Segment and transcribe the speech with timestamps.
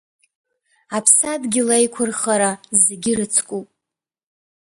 [0.97, 2.51] Аԥсадгьыл аиқәырхара
[2.83, 3.67] зегьы ирыцкуп…